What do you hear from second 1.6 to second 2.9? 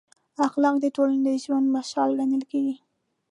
مشال ګڼل کېږي.